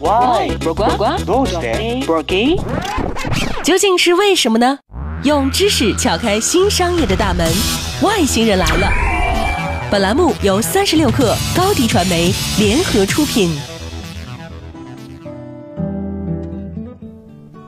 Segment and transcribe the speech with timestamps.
[0.00, 0.56] Why？
[0.58, 2.04] 呱呱呱，どうして？
[2.04, 2.56] 不给。
[3.62, 4.78] 究竟是为什么呢？
[5.22, 7.46] 用知识撬开新商业的大门，
[8.02, 8.88] 外星人来了。
[9.90, 13.56] 本栏目由三十六克高低传媒联合出品。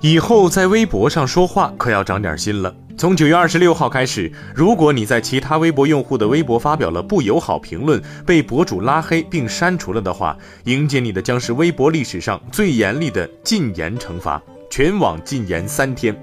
[0.00, 2.74] 以后在微博上说话可要长点心了。
[2.95, 16.15] 从九月二十六号开始，如果你在其他微博用户的微博发表了不友好评论，被博主拉黑并删除了的话，迎接你的将是微博历史上最严厉的禁言惩罚，全网禁言三天。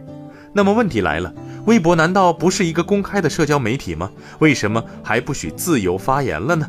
[0.53, 1.33] 那么问题来了，
[1.67, 4.11] 微博难道不是一个公开的社交媒体吗？
[4.39, 6.67] 为什么还不许自由发言了呢？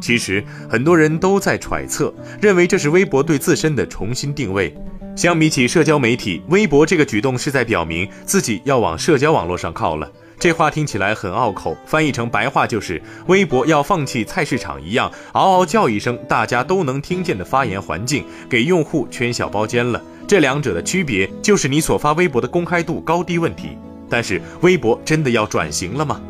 [0.00, 4.76] 其实很多人都在揣测，认为这是微博对自身的重新定位。
[5.16, 10.06] 相比起社交媒体，微博这个举动是在表明自己要往社交网络上靠了。
[10.38, 20.02] 这话听起来很拗口，翻译成白话就是：微博要放弃菜市场一样嗷嗷叫一声大家都能听见的发言环境，给用户圈小包间了。
[20.28, 23.70] 这两者的区别就是你所发微博的公开度高低问题。
[24.10, 26.20] 但是，微博真的要转型了吗？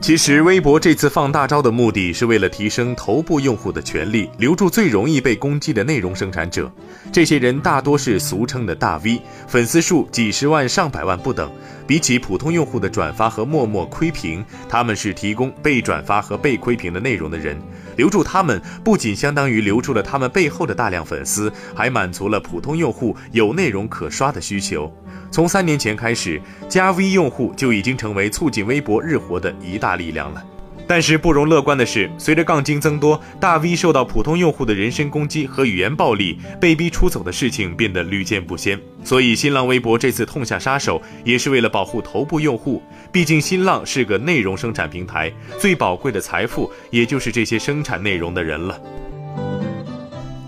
[0.00, 6.70] 其实，微博这次放大招的目的是为了提升头部用户的权利，留住最容易被攻击的内容生产者。
[7.12, 11.50] 这些人大多是俗称的大 V，粉丝数几十万、上百万不等。
[11.86, 17.58] 比起普通用户的转发和默默窥屏，他们是提供被转发和被窥屏的内容的人。
[17.98, 24.90] 留住他们，不仅相当于留住了他们背后的大量粉丝，还满足了普通用户有内容可刷的需求。
[25.30, 30.42] 从三年前开始，加 V 用户就已经成为促进微博日活的一大力量了。
[30.88, 38.80] 但是不容乐观的是，随着杠精增多，大 V 受到普通用户的人身攻击和语言暴力，被逼出走的事情变得屡见不鲜。
[39.04, 42.82] 所以，新浪微博这次痛下杀手，也是为了保护头部用户。
[43.12, 48.80] 毕竟，新浪是个内容生产平台，最宝贵的财富也就是这些生产内容的人了。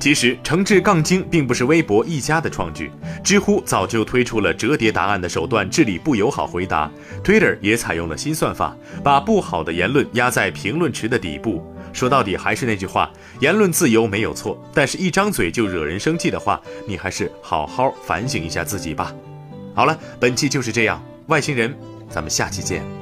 [0.01, 2.91] 其实，惩治杠精并不是微博一家的创举，
[3.23, 6.91] 知乎早就推出了折叠答案的手段治理不友好回答
[7.23, 11.63] ，Twitter 也采用了新算法，把不好的言论压在评论池的底部。
[11.93, 13.11] 说到底还是那句话，
[13.41, 16.59] 言论自由没有错，但是一张嘴就惹人生气的话，
[16.89, 19.15] 你还是好好反省一下自己吧。
[19.75, 21.77] 好了，本期就是这样，外星人，
[22.09, 23.00] 咱们下期见。